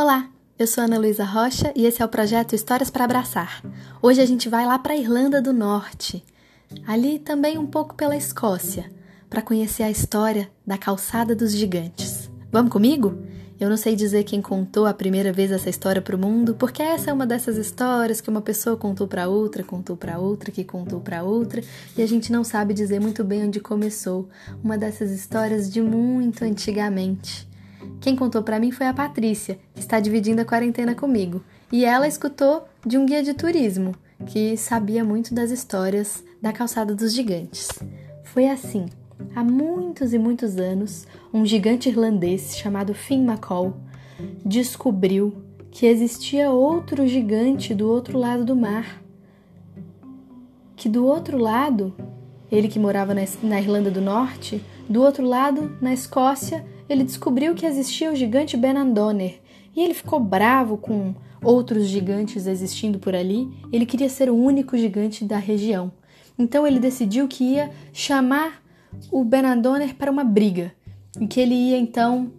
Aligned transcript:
Olá, 0.00 0.30
eu 0.56 0.64
sou 0.64 0.84
Ana 0.84 0.96
Luísa 0.96 1.24
Rocha 1.24 1.72
e 1.74 1.84
esse 1.84 2.00
é 2.00 2.04
o 2.04 2.08
projeto 2.08 2.54
Histórias 2.54 2.88
para 2.88 3.02
Abraçar. 3.02 3.60
Hoje 4.00 4.20
a 4.20 4.24
gente 4.24 4.48
vai 4.48 4.64
lá 4.64 4.78
para 4.78 4.92
a 4.92 4.96
Irlanda 4.96 5.42
do 5.42 5.52
Norte, 5.52 6.24
ali 6.86 7.18
também 7.18 7.58
um 7.58 7.66
pouco 7.66 7.96
pela 7.96 8.16
Escócia, 8.16 8.92
para 9.28 9.42
conhecer 9.42 9.82
a 9.82 9.90
história 9.90 10.48
da 10.64 10.78
Calçada 10.78 11.34
dos 11.34 11.50
Gigantes. 11.50 12.30
Vamos 12.52 12.70
comigo? 12.70 13.24
Eu 13.58 13.68
não 13.68 13.76
sei 13.76 13.96
dizer 13.96 14.22
quem 14.22 14.40
contou 14.40 14.86
a 14.86 14.94
primeira 14.94 15.32
vez 15.32 15.50
essa 15.50 15.68
história 15.68 16.00
para 16.00 16.14
o 16.14 16.18
mundo, 16.18 16.54
porque 16.54 16.80
essa 16.80 17.10
é 17.10 17.12
uma 17.12 17.26
dessas 17.26 17.56
histórias 17.56 18.20
que 18.20 18.30
uma 18.30 18.40
pessoa 18.40 18.76
contou 18.76 19.08
para 19.08 19.26
outra, 19.26 19.64
contou 19.64 19.96
para 19.96 20.20
outra, 20.20 20.52
que 20.52 20.62
contou 20.62 21.00
para 21.00 21.24
outra, 21.24 21.60
e 21.96 22.02
a 22.02 22.06
gente 22.06 22.30
não 22.30 22.44
sabe 22.44 22.72
dizer 22.72 23.00
muito 23.00 23.24
bem 23.24 23.44
onde 23.44 23.58
começou. 23.58 24.28
Uma 24.62 24.78
dessas 24.78 25.10
histórias 25.10 25.68
de 25.68 25.82
muito 25.82 26.44
antigamente. 26.44 27.48
Quem 28.00 28.14
contou 28.14 28.42
para 28.42 28.60
mim 28.60 28.70
foi 28.70 28.86
a 28.86 28.94
Patrícia, 28.94 29.58
está 29.88 29.98
dividindo 30.00 30.42
a 30.42 30.44
quarentena 30.44 30.94
comigo, 30.94 31.42
e 31.72 31.82
ela 31.82 32.06
escutou 32.06 32.68
de 32.84 32.98
um 32.98 33.06
guia 33.06 33.22
de 33.22 33.32
turismo 33.32 33.94
que 34.26 34.54
sabia 34.54 35.02
muito 35.02 35.34
das 35.34 35.50
histórias 35.50 36.22
da 36.42 36.52
calçada 36.52 36.94
dos 36.94 37.14
gigantes. 37.14 37.70
Foi 38.22 38.46
assim. 38.48 38.84
Há 39.34 39.42
muitos 39.42 40.12
e 40.12 40.18
muitos 40.18 40.58
anos, 40.58 41.06
um 41.32 41.44
gigante 41.44 41.88
irlandês 41.88 42.54
chamado 42.58 42.92
Finn 42.92 43.24
McCall 43.24 43.74
descobriu 44.44 45.42
que 45.70 45.86
existia 45.86 46.50
outro 46.50 47.06
gigante 47.06 47.74
do 47.74 47.88
outro 47.88 48.18
lado 48.18 48.44
do 48.44 48.54
mar. 48.54 49.02
Que 50.76 50.88
do 50.88 51.06
outro 51.06 51.38
lado, 51.38 51.94
ele 52.52 52.68
que 52.68 52.78
morava 52.78 53.14
na 53.42 53.58
Irlanda 53.58 53.90
do 53.90 54.02
Norte, 54.02 54.62
do 54.86 55.00
outro 55.00 55.24
lado, 55.24 55.78
na 55.80 55.94
Escócia, 55.94 56.64
ele 56.88 57.04
descobriu 57.04 57.54
que 57.54 57.64
existia 57.64 58.12
o 58.12 58.14
gigante 58.14 58.54
Benandoner 58.54 59.40
e 59.78 59.80
ele 59.80 59.94
ficou 59.94 60.18
bravo 60.18 60.76
com 60.76 61.14
outros 61.40 61.86
gigantes 61.86 62.48
existindo 62.48 62.98
por 62.98 63.14
ali. 63.14 63.48
Ele 63.72 63.86
queria 63.86 64.08
ser 64.08 64.28
o 64.28 64.34
único 64.34 64.76
gigante 64.76 65.24
da 65.24 65.38
região. 65.38 65.92
Então 66.36 66.66
ele 66.66 66.80
decidiu 66.80 67.28
que 67.28 67.44
ia 67.44 67.70
chamar 67.92 68.60
o 69.08 69.22
Benandoner 69.22 69.94
para 69.94 70.10
uma 70.10 70.24
briga 70.24 70.72
e 71.20 71.28
que 71.28 71.38
ele 71.38 71.54
ia 71.54 71.78
então 71.78 72.32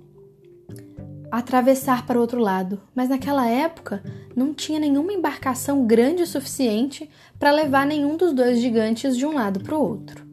atravessar 1.32 2.06
para 2.06 2.18
o 2.18 2.22
outro 2.22 2.42
lado. 2.42 2.82
Mas 2.94 3.08
naquela 3.08 3.48
época 3.48 4.04
não 4.36 4.54
tinha 4.54 4.78
nenhuma 4.78 5.14
embarcação 5.14 5.88
grande 5.88 6.24
o 6.24 6.28
suficiente 6.28 7.10
para 7.40 7.52
levar 7.52 7.86
nenhum 7.86 8.18
dos 8.18 8.34
dois 8.34 8.60
gigantes 8.60 9.16
de 9.16 9.26
um 9.26 9.34
lado 9.34 9.62
para 9.62 9.78
o 9.78 9.82
outro. 9.82 10.29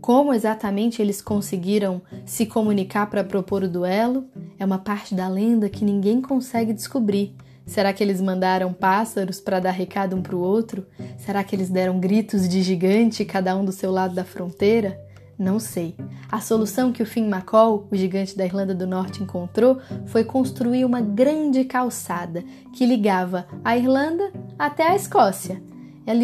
Como 0.00 0.32
exatamente 0.32 1.02
eles 1.02 1.20
conseguiram 1.20 2.00
se 2.24 2.46
comunicar 2.46 3.10
para 3.10 3.24
propor 3.24 3.64
o 3.64 3.68
duelo 3.68 4.26
é 4.58 4.64
uma 4.64 4.78
parte 4.78 5.14
da 5.14 5.28
lenda 5.28 5.68
que 5.68 5.84
ninguém 5.84 6.20
consegue 6.20 6.72
descobrir. 6.72 7.34
Será 7.66 7.92
que 7.92 8.02
eles 8.02 8.20
mandaram 8.20 8.72
pássaros 8.72 9.40
para 9.40 9.60
dar 9.60 9.72
recado 9.72 10.16
um 10.16 10.22
para 10.22 10.34
o 10.34 10.40
outro? 10.40 10.86
Será 11.18 11.44
que 11.44 11.54
eles 11.54 11.68
deram 11.68 12.00
gritos 12.00 12.48
de 12.48 12.62
gigante, 12.62 13.24
cada 13.24 13.54
um 13.54 13.64
do 13.64 13.72
seu 13.72 13.90
lado 13.90 14.14
da 14.14 14.24
fronteira? 14.24 14.98
Não 15.38 15.60
sei. 15.60 15.94
A 16.32 16.40
solução 16.40 16.90
que 16.90 17.02
o 17.02 17.06
Finn 17.06 17.28
McCall, 17.28 17.86
o 17.90 17.94
gigante 17.94 18.36
da 18.36 18.44
Irlanda 18.44 18.74
do 18.74 18.86
Norte, 18.86 19.22
encontrou 19.22 19.78
foi 20.06 20.24
construir 20.24 20.84
uma 20.84 21.00
grande 21.00 21.64
calçada 21.64 22.42
que 22.72 22.86
ligava 22.86 23.46
a 23.62 23.76
Irlanda 23.76 24.32
até 24.58 24.88
a 24.88 24.96
Escócia 24.96 25.67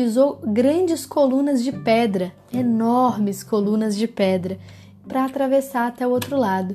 usou 0.02 0.40
grandes 0.42 1.04
colunas 1.04 1.62
de 1.62 1.70
pedra, 1.70 2.32
enormes 2.50 3.42
colunas 3.42 3.94
de 3.94 4.08
pedra, 4.08 4.58
para 5.06 5.26
atravessar 5.26 5.88
até 5.88 6.06
o 6.06 6.10
outro 6.10 6.38
lado. 6.38 6.74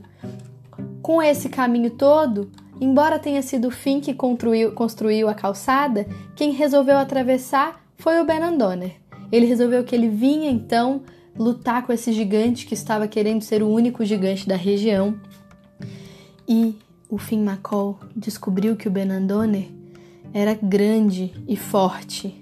Com 1.01 1.19
esse 1.19 1.49
caminho 1.49 1.89
todo, 1.89 2.51
embora 2.79 3.17
tenha 3.17 3.41
sido 3.41 3.69
o 3.69 3.71
fim 3.71 3.99
que 3.99 4.13
construiu, 4.13 4.73
construiu 4.73 5.27
a 5.27 5.33
calçada, 5.33 6.05
quem 6.35 6.51
resolveu 6.51 6.97
atravessar 6.97 7.83
foi 7.97 8.21
o 8.21 8.25
Benandoner. 8.25 8.97
Ele 9.31 9.47
resolveu 9.47 9.83
que 9.83 9.95
ele 9.95 10.07
vinha 10.07 10.51
então 10.51 11.01
lutar 11.35 11.85
com 11.85 11.91
esse 11.91 12.13
gigante 12.13 12.67
que 12.67 12.75
estava 12.75 13.07
querendo 13.07 13.41
ser 13.41 13.63
o 13.63 13.69
único 13.69 14.05
gigante 14.05 14.47
da 14.47 14.55
região. 14.55 15.19
E 16.47 16.75
o 17.09 17.17
Finn 17.17 17.43
McCall 17.43 17.99
descobriu 18.15 18.75
que 18.75 18.87
o 18.87 18.91
Benandoner 18.91 19.67
era 20.31 20.53
grande 20.53 21.33
e 21.47 21.55
forte 21.55 22.38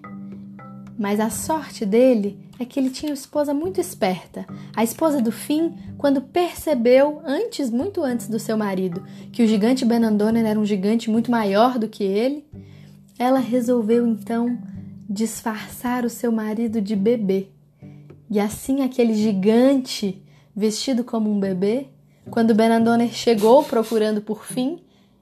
mas 0.98 1.20
a 1.20 1.30
sorte 1.30 1.86
dele 1.86 2.40
é 2.60 2.66
que 2.66 2.80
ele 2.80 2.90
tinha 2.90 3.12
uma 3.12 3.16
esposa 3.16 3.54
muito 3.54 3.80
esperta. 3.80 4.46
A 4.76 4.84
esposa 4.84 5.22
do 5.22 5.32
Finn, 5.32 5.74
quando 5.98 6.22
percebeu, 6.22 7.22
antes, 7.24 7.70
muito 7.70 8.04
antes 8.04 8.28
do 8.28 8.40
seu 8.40 8.58
marido, 8.58 9.04
que 9.32 9.44
o 9.44 9.48
gigante 9.48 9.86
Benandonen 9.86 10.46
era 10.46 10.60
um 10.60 10.66
gigante 10.66 11.10
muito 11.10 11.30
maior 11.30 11.78
do 11.78 11.88
que 11.88 12.04
ele, 12.04 12.46
ela 13.20 13.40
resolveu 13.40 14.08
então 14.08 14.58
disfarçar 15.10 16.04
o 16.04 16.10
seu 16.10 16.32
marido 16.32 16.82
de 16.82 16.96
bebê. 16.96 17.50
E 18.30 18.40
assim 18.40 18.82
aquele 18.82 19.14
gigante, 19.14 20.22
vestido 20.56 21.04
como 21.04 21.32
um 21.32 21.40
bebê, 21.40 21.88
quando 22.30 22.56
Benandoner 22.56 23.10
chegou 23.14 23.64
procurando 23.64 24.22
por 24.22 24.44
Finn, 24.44 24.80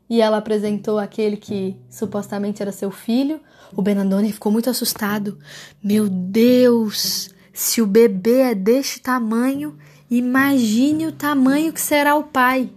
e 0.09 0.21
ela 0.21 0.38
apresentou 0.38 0.99
aquele 0.99 1.38
que 1.38 1.75
supostamente 1.89 2.61
era 2.61 2.71
seu 2.71 2.91
filho. 2.91 3.39
O 3.75 3.81
Benandoni 3.81 4.31
ficou 4.31 4.51
muito 4.51 4.69
assustado. 4.69 5.38
Meu 5.83 6.07
Deus, 6.07 7.29
se 7.53 7.81
o 7.81 7.88
bebê 7.88 8.41
é 8.41 8.55
deste 8.55 9.01
tamanho, 9.01 9.77
imagine 10.09 11.07
o 11.07 11.11
tamanho 11.11 11.73
que 11.73 11.81
será 11.81 12.16
o 12.16 12.23
pai. 12.23 12.69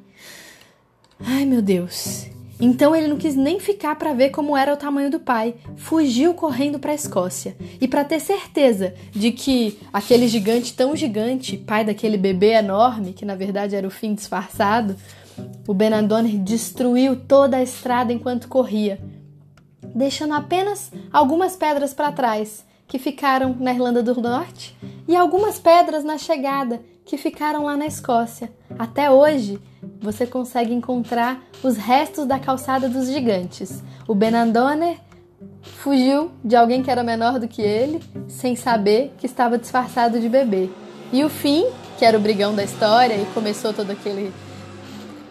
Ai, 1.20 1.44
meu 1.44 1.60
Deus. 1.60 2.26
Então 2.60 2.94
ele 2.94 3.06
não 3.06 3.16
quis 3.16 3.36
nem 3.36 3.60
ficar 3.60 3.94
para 3.96 4.12
ver 4.12 4.30
como 4.30 4.56
era 4.56 4.72
o 4.72 4.76
tamanho 4.76 5.10
do 5.10 5.20
pai, 5.20 5.54
fugiu 5.76 6.34
correndo 6.34 6.78
para 6.78 6.90
a 6.90 6.94
Escócia. 6.94 7.56
E 7.80 7.86
para 7.86 8.04
ter 8.04 8.18
certeza 8.18 8.94
de 9.12 9.30
que 9.30 9.78
aquele 9.92 10.26
gigante 10.26 10.74
tão 10.74 10.96
gigante, 10.96 11.56
pai 11.56 11.84
daquele 11.84 12.16
bebê 12.16 12.54
enorme, 12.54 13.12
que 13.12 13.24
na 13.24 13.36
verdade 13.36 13.76
era 13.76 13.86
o 13.86 13.90
fim 13.90 14.12
disfarçado, 14.12 14.96
o 15.66 15.74
Benandone 15.74 16.38
destruiu 16.38 17.16
toda 17.16 17.58
a 17.58 17.62
estrada 17.62 18.12
enquanto 18.12 18.48
corria, 18.48 19.00
deixando 19.94 20.34
apenas 20.34 20.90
algumas 21.12 21.56
pedras 21.56 21.92
para 21.92 22.12
trás, 22.12 22.64
que 22.86 22.98
ficaram 22.98 23.54
na 23.60 23.72
Irlanda 23.72 24.02
do 24.02 24.20
Norte, 24.20 24.76
e 25.06 25.14
algumas 25.14 25.58
pedras 25.58 26.04
na 26.04 26.16
chegada, 26.16 26.80
que 27.04 27.16
ficaram 27.16 27.64
lá 27.64 27.76
na 27.76 27.86
Escócia. 27.86 28.50
Até 28.78 29.10
hoje, 29.10 29.58
você 30.00 30.26
consegue 30.26 30.72
encontrar 30.72 31.42
os 31.62 31.76
restos 31.76 32.26
da 32.26 32.38
calçada 32.38 32.88
dos 32.88 33.08
gigantes. 33.08 33.82
O 34.06 34.14
Benandone 34.14 34.98
fugiu 35.62 36.30
de 36.44 36.56
alguém 36.56 36.82
que 36.82 36.90
era 36.90 37.02
menor 37.02 37.38
do 37.38 37.48
que 37.48 37.62
ele, 37.62 38.00
sem 38.28 38.56
saber 38.56 39.14
que 39.18 39.26
estava 39.26 39.58
disfarçado 39.58 40.20
de 40.20 40.28
bebê. 40.28 40.68
E 41.12 41.24
o 41.24 41.28
fim, 41.28 41.66
que 41.98 42.04
era 42.04 42.16
o 42.16 42.20
brigão 42.20 42.54
da 42.54 42.64
história 42.64 43.14
e 43.14 43.26
começou 43.34 43.72
todo 43.72 43.90
aquele 43.90 44.32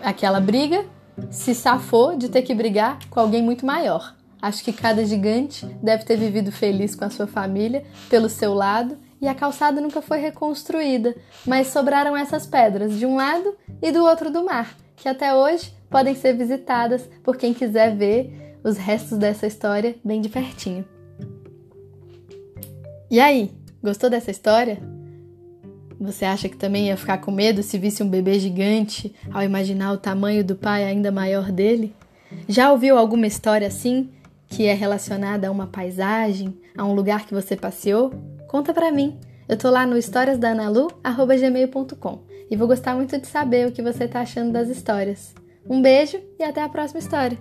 aquela 0.04 0.40
briga, 0.40 0.86
se 1.32 1.54
safou 1.56 2.16
de 2.16 2.30
ter 2.30 2.42
que 2.42 2.54
brigar 2.54 3.00
com 3.10 3.20
alguém 3.20 3.42
muito 3.42 3.66
maior. 3.66 4.16
Acho 4.42 4.64
que 4.64 4.72
cada 4.72 5.04
gigante 5.06 5.66
deve 5.82 6.06
ter 6.06 6.16
vivido 6.16 6.52
feliz 6.52 6.96
com 6.96 7.06
a 7.06 7.10
sua 7.10 7.26
família, 7.26 7.84
pelo 8.10 8.30
seu 8.30 8.54
lado, 8.54 8.98
e 9.20 9.28
a 9.28 9.34
calçada 9.34 9.82
nunca 9.82 10.02
foi 10.02 10.20
reconstruída, 10.20 11.16
mas 11.46 11.68
sobraram 11.68 12.16
essas 12.16 12.46
pedras 12.46 13.00
de 13.00 13.06
um 13.06 13.16
lado 13.16 13.56
e 13.82 13.92
do 13.92 14.04
outro 14.04 14.32
do 14.32 14.46
mar, 14.46 14.78
que 14.96 15.10
até 15.10 15.34
hoje 15.34 15.74
podem 15.90 16.14
ser 16.14 16.34
visitadas 16.34 17.10
por 17.24 17.36
quem 17.36 17.54
quiser 17.54 17.96
ver 17.96 18.58
os 18.64 18.78
restos 18.78 19.18
dessa 19.18 19.48
história 19.48 19.96
bem 20.04 20.22
de 20.22 20.30
pertinho. 20.30 20.86
E 23.10 23.20
aí, 23.20 23.52
gostou 23.82 24.10
dessa 24.10 24.30
história? 24.30 24.97
Você 26.00 26.26
acha 26.26 26.48
que 26.48 26.58
também 26.58 26.88
ia 26.88 26.98
ficar 26.98 27.20
com 27.20 27.32
medo 27.32 27.64
se 27.64 27.78
visse 27.78 28.04
um 28.04 28.10
bebê 28.10 28.40
gigante 28.40 29.16
ao 29.32 29.44
imaginar 29.44 29.94
o 29.94 29.98
tamanho 29.98 30.44
do 30.44 30.56
pai 30.56 30.84
ainda 30.84 31.12
maior 31.12 31.52
dele? 31.52 31.96
Já 32.48 32.72
ouviu 32.72 32.98
alguma 32.98 33.28
história 33.28 33.68
assim 33.68 34.10
que 34.48 34.66
é 34.66 34.74
relacionada 34.74 35.48
a 35.48 35.52
uma 35.52 35.68
paisagem, 35.68 36.58
a 36.78 36.86
um 36.86 36.94
lugar 36.94 37.26
que 37.26 37.34
você 37.34 37.56
passeou? 37.56 38.12
Conta 38.48 38.74
pra 38.74 38.92
mim. 38.92 39.18
Eu 39.48 39.58
tô 39.58 39.70
lá 39.70 39.86
no 39.86 39.98
historiasdanalu@gmail.com 39.98 42.20
e 42.50 42.56
vou 42.56 42.68
gostar 42.68 42.96
muito 42.96 43.20
de 43.20 43.28
saber 43.28 43.68
o 43.68 43.72
que 43.72 43.82
você 43.82 44.08
tá 44.08 44.22
achando 44.22 44.52
das 44.52 44.70
histórias. 44.70 45.34
Um 45.70 45.82
beijo 45.82 46.18
e 46.40 46.44
até 46.44 46.62
a 46.62 46.70
próxima 46.70 47.00
história. 47.00 47.38